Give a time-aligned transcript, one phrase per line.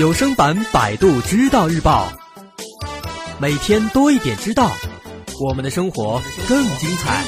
[0.00, 2.08] 有声版《百度知道日报》，
[3.38, 4.70] 每天多一点知道，
[5.38, 6.18] 我们的生活
[6.48, 7.22] 更精彩。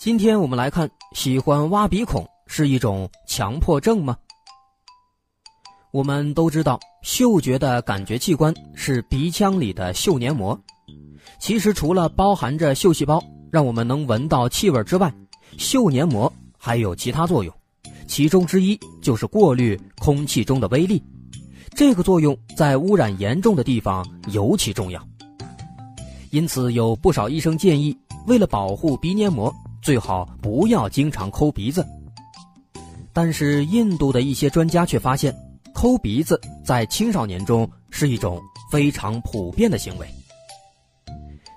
[0.00, 4.16] 今天我们来看，喜欢挖鼻孔是一种强迫症吗？
[5.92, 10.60] 我们都知道，嗅觉的感觉器官是鼻腔里的嗅黏膜。
[11.38, 15.14] 其实，除了包含着嗅细胞，让我们能闻到气味之外，
[15.56, 17.54] 嗅黏膜还有其他作用，
[18.06, 21.02] 其中之一就是过滤空气中的微粒。
[21.74, 25.02] 这个作用在污染严重的地方尤其重要。
[26.30, 31.86] 因此，有不少医生建议，为了保护鼻黏膜，最好不要经常抠鼻子。
[33.12, 35.34] 但是，印度的一些专家却发现，
[35.72, 38.40] 抠鼻子在青少年中是一种
[38.70, 40.06] 非常普遍的行为。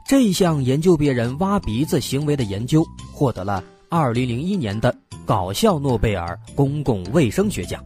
[0.07, 4.95] 这项研究别人挖鼻子行为的研究获得了2001年的
[5.25, 7.83] 搞笑诺贝尔公共卫生学奖。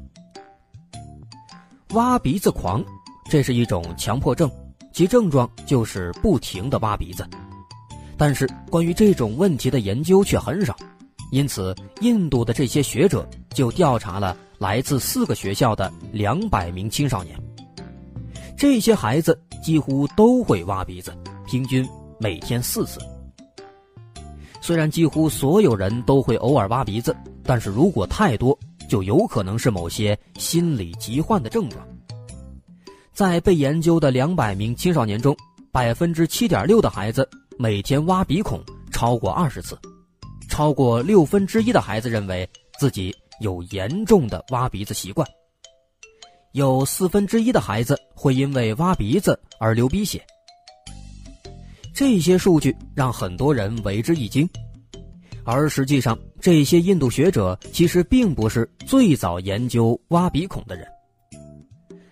[1.94, 2.86] 挖鼻子狂，
[3.28, 4.48] 这是一种强迫症，
[4.94, 7.28] 其症状就是不停的挖鼻子。
[8.16, 10.76] 但是关于这种问题的研究却很少，
[11.31, 17.36] 因此印度的这些学者就调查了来自四个学校的两百名青少年，
[18.56, 21.11] 这些孩子几乎都会挖鼻子，
[21.48, 21.83] 平均。
[22.20, 23.00] 每天四次。
[24.66, 28.58] 虽然几乎所有人都会偶尔挖鼻子，但是如果太多，
[28.89, 31.88] 就有可能是某些心理疾患的症状。
[33.13, 35.38] 在被研究的两百名青少年中，
[35.71, 38.59] 百分之七点六的孩子每天挖鼻孔
[38.91, 39.77] 超过二十次，
[40.49, 42.49] 超过六分之一的孩子认为
[42.80, 45.27] 自己有严重的挖鼻子习惯，
[46.53, 50.25] 有四分之一的孩子会因为挖鼻子而流鼻血。
[51.96, 54.46] 这些数据让很多人为之一惊，
[55.46, 60.86] 而实际上，这些印度学者其实并不是最早研究挖鼻孔的人。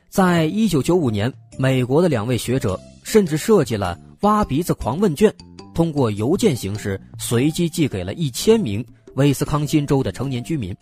[0.07, 5.29] 在一九九五年，美国的两位学者甚至设计了挖鼻子狂问卷，
[5.75, 8.85] 通过邮件形式随机寄给了一千名
[9.15, 10.73] 威斯康辛州的成年居民，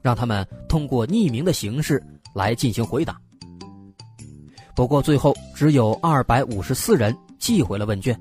[0.00, 2.02] 让他们通过匿名的形式
[2.34, 3.20] 来进行回答。
[4.74, 8.18] 不过，最后只有二百五十四人寄回了问卷。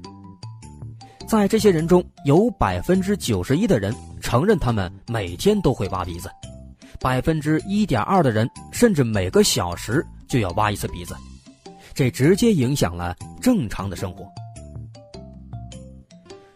[1.28, 6.30] 在这些人中，有百分之九十一的人承认他们每天都会挖鼻子，
[7.00, 11.16] 百分之一点二的人甚至每个小时就要挖一次鼻子，
[11.96, 14.24] 这直接影响了正常的生活。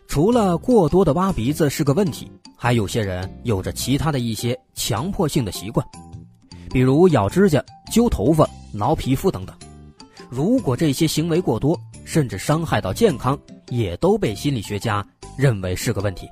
[0.07, 5.85] 除了过多的挖鼻子是个问题，还有些人有着其他的一些强迫性的习惯，
[6.69, 9.55] 比如咬指甲、揪头发、挠皮肤等等。
[10.29, 13.39] 如果这些行为过多，甚至伤害到健康。
[13.69, 15.05] 也都被心理学家
[15.37, 16.27] 认为是个问题，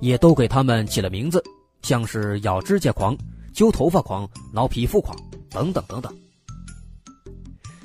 [0.00, 1.40] 也都给他们起了名字，
[1.82, 3.16] 像是咬指甲狂、
[3.54, 5.16] 揪头发狂、挠皮肤狂
[5.48, 6.12] 等等等等。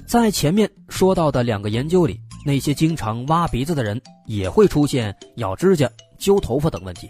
[0.08, 5.88] 在前面说到的两个研究里，那些经常挖鼻子的人也会出现咬指甲、
[6.18, 7.08] 揪头发等问题。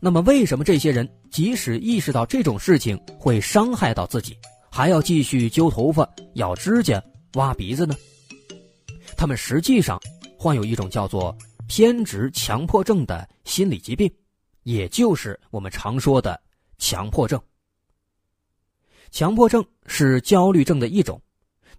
[0.00, 4.34] 那么，为什么这些人即使意识到这种事情会伤害到自己，
[4.70, 7.02] 还要继续揪头发、咬指甲、
[7.34, 7.94] 挖鼻子呢？
[9.14, 10.00] 他们实际上。
[10.36, 11.34] 患有一种叫做
[11.66, 14.12] 偏执强迫症的心理疾病，
[14.64, 16.38] 也就是我们常说的
[16.76, 17.40] 强迫症。
[19.10, 21.18] 强迫症是焦虑症的一种，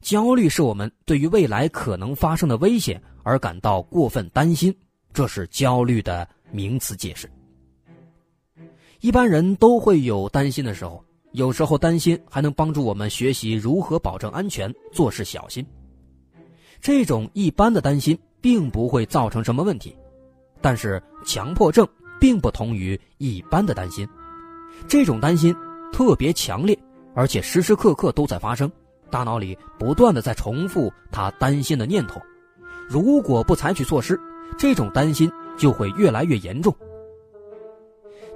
[0.01, 4.75] 焦虑是我们对于未来可能发生的危险而感到过分担心，
[5.13, 7.29] 这是焦虑的名词解释。
[8.99, 15.63] 一般人都会有担心的时候，有时候担心还能帮助我们学习如何保证安全，做事小心。
[16.85, 18.15] 这种一般的担心。
[18.45, 19.97] 并不会造成什么问题，
[20.61, 21.87] 但是强迫症
[22.19, 24.07] 并不同于一般的担心，
[24.87, 25.51] 这种担心
[25.91, 26.77] 特别强烈，
[27.15, 28.71] 而且时时刻刻都在发生，
[29.09, 32.21] 大脑里不断的在重复他担心的念头，
[32.87, 34.15] 如果不采取措施，
[34.59, 36.71] 这种担心就会越来越严重。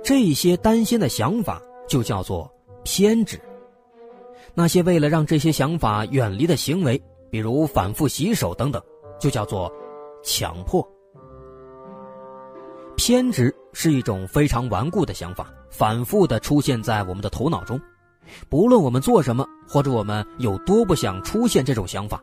[0.04, 2.52] 这些担心的想法就叫做
[2.84, 3.40] 偏执。
[4.56, 7.00] 那些为了让这些想法远离的行为，
[7.30, 8.81] 比如反复洗手等等，
[9.20, 9.72] 就叫做。
[10.22, 10.86] 强迫、
[12.98, 17.80] 偏执是一种非常顽固的想法，反复的出现在我们的头脑中。
[18.50, 22.22] 不论我们做什么，或者我们有多不想出现这种想法，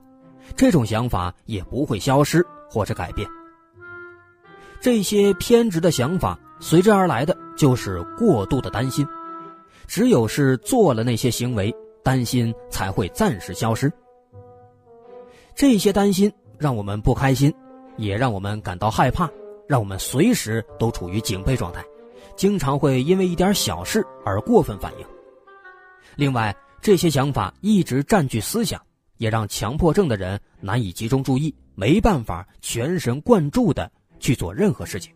[0.55, 3.26] 这种想法也不会消失或者改变。
[4.79, 9.08] 这些偏执的想法随之而来的就是过度的担心。
[9.87, 11.75] 只有是做了那些行为，
[12.05, 13.91] 担心才会暂时消失。
[15.56, 17.53] 这些担心让我们不开心。
[17.99, 19.26] 也让我们感到害怕，
[19.67, 21.82] 让我们随时都处于警备状态，
[22.37, 25.06] 经常会因为一点小事而过分反应。
[26.14, 28.79] 另外，这些想法一直占据思想，
[29.17, 35.11] 也让强迫症的人难以集中注意，没办法全神贯注的去做任何事情。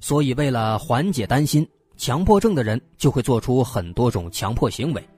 [0.00, 1.68] 所以，为了缓解担心，
[1.98, 5.08] 强迫症的人就会做出很多种强迫行为。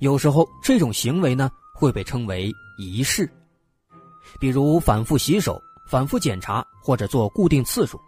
[0.00, 3.30] 有时候，这种行为呢会被称为仪式，
[4.40, 8.00] 比如反复洗手、反复检查或者做固定次数。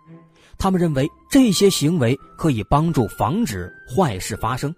[0.59, 4.75] 他们认为这些行为可以帮助防止坏事发生，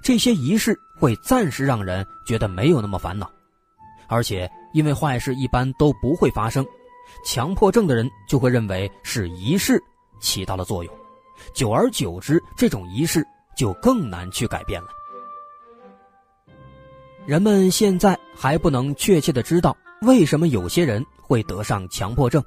[0.00, 3.30] 这些仪式会暂时让人觉得没有那么烦恼，
[4.06, 6.64] 而且因为坏事一般都不会发生，
[7.26, 9.82] 强迫症的人就会认为是仪式
[10.20, 10.94] 起到了作用，
[11.52, 13.22] 久而久之，这种仪式
[13.54, 14.88] 就更难去改变了。
[17.24, 22.42] 人们现在还不能确切的知道为什么有些人会得上强迫症，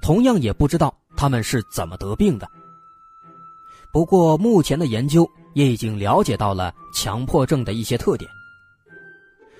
[0.00, 0.94] 同样也不知道。
[1.14, 2.48] 他们是怎么得病的？
[3.92, 8.30] 不过目前的研究也已经了解到了强迫症的一些特点。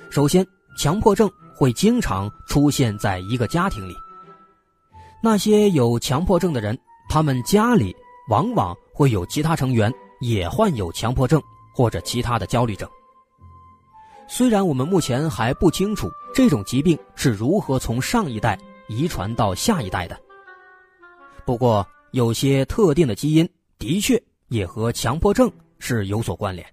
[0.09, 0.47] 首先，
[0.79, 3.95] 强迫症会经常出现在一个家庭里。
[5.21, 6.79] 那些有强迫症的人，
[7.09, 7.95] 他们家里
[8.31, 11.43] 往往会有其他成员也患有强迫症
[11.75, 12.89] 或者其他的焦虑症。
[14.31, 20.21] 虽然我们目前还不清楚这种疾病是如何从上一代遗传到下一代的。
[21.47, 23.49] 不过，有些特定的基因
[23.79, 26.67] 的确也和强迫症是有所关联。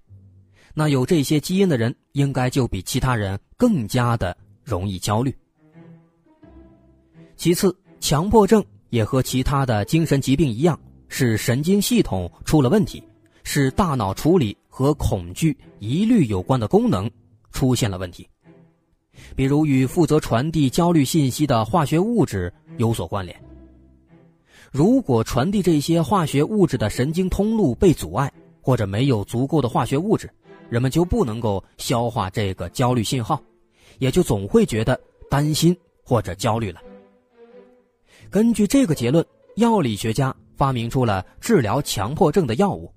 [0.74, 5.34] 那有这些基因的人，应该就比其他人更加的容易焦虑。
[7.36, 10.78] 其次，强迫症也和其他的精神疾病一样，
[11.08, 13.02] 是神经系统出了问题，
[13.44, 17.10] 是大脑处理和恐惧、疑虑有关的功能
[17.52, 18.28] 出现了问题，
[19.34, 23.40] 比如与负责传递焦虑信息的化学物质有所关联。
[24.72, 30.28] 如果传递这些化学物质的神经通路被阻碍，或者没有足够的化学物质，
[30.68, 33.40] 人们就不能够消化这个焦虑信号，
[33.98, 35.00] 也就总会觉得
[35.30, 36.80] 担心或者焦虑了。
[38.28, 42.92] 根据这个结论，药理学家发明出了治疗强迫症的药物，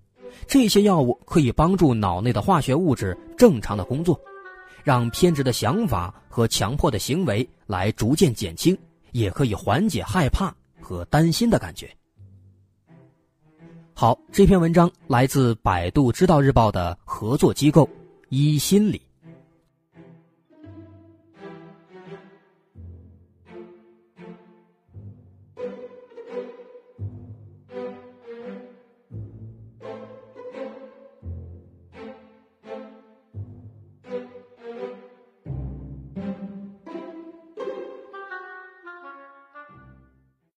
[0.48, 4.20] 这些药物可以帮助脑内的化学物质正常的工作，
[4.84, 8.78] 让偏执的想法和强迫的行为来逐渐减轻，
[9.12, 10.54] 也可以缓解害怕。
[10.82, 11.88] 和担心的感觉。
[13.94, 17.88] 好，这篇文章来自百度知道日报的合作机构
[18.30, 19.00] 一心理。